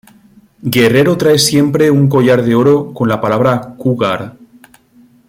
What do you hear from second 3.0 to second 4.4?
la palabra "cougar".